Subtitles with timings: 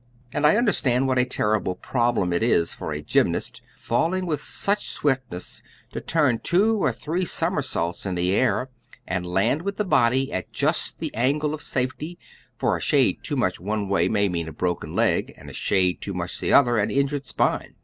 [0.33, 4.89] And I understood what a terrible problem it is for a gymnast, falling with such
[4.89, 8.71] swiftness, to turn two or three somersaults in the air
[9.07, 12.17] and land with the body at just the angle of safety,
[12.57, 16.01] for a shade too much one way may mean a broken leg, and a shade
[16.01, 17.75] too much the other way an injured spine.